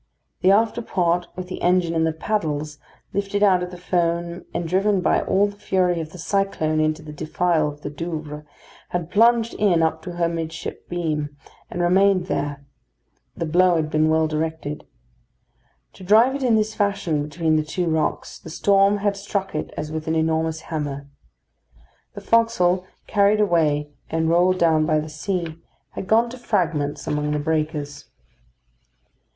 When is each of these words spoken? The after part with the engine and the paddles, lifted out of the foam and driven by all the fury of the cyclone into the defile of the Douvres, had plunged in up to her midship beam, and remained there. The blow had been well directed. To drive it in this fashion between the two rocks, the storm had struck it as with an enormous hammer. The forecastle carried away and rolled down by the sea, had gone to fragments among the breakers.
The 0.41 0.49
after 0.49 0.81
part 0.81 1.27
with 1.35 1.47
the 1.47 1.61
engine 1.61 1.93
and 1.93 2.07
the 2.07 2.11
paddles, 2.11 2.79
lifted 3.13 3.43
out 3.43 3.61
of 3.61 3.69
the 3.69 3.77
foam 3.77 4.45
and 4.51 4.67
driven 4.67 4.99
by 4.99 5.21
all 5.21 5.45
the 5.45 5.55
fury 5.55 5.99
of 5.99 6.11
the 6.11 6.17
cyclone 6.17 6.79
into 6.79 7.03
the 7.03 7.13
defile 7.13 7.67
of 7.67 7.81
the 7.81 7.91
Douvres, 7.91 8.43
had 8.89 9.11
plunged 9.11 9.53
in 9.53 9.83
up 9.83 10.01
to 10.01 10.13
her 10.13 10.27
midship 10.27 10.89
beam, 10.89 11.37
and 11.69 11.83
remained 11.83 12.25
there. 12.25 12.65
The 13.37 13.45
blow 13.45 13.75
had 13.75 13.91
been 13.91 14.09
well 14.09 14.25
directed. 14.25 14.87
To 15.93 16.03
drive 16.03 16.33
it 16.33 16.41
in 16.41 16.55
this 16.55 16.73
fashion 16.73 17.21
between 17.21 17.55
the 17.55 17.61
two 17.63 17.85
rocks, 17.85 18.39
the 18.39 18.49
storm 18.49 18.97
had 19.05 19.15
struck 19.15 19.53
it 19.53 19.71
as 19.77 19.91
with 19.91 20.07
an 20.07 20.15
enormous 20.15 20.61
hammer. 20.61 21.05
The 22.15 22.21
forecastle 22.21 22.87
carried 23.05 23.39
away 23.39 23.91
and 24.09 24.31
rolled 24.31 24.57
down 24.57 24.87
by 24.87 24.99
the 24.99 25.09
sea, 25.09 25.59
had 25.91 26.07
gone 26.07 26.31
to 26.31 26.39
fragments 26.39 27.05
among 27.05 27.29
the 27.29 27.37
breakers. 27.39 28.05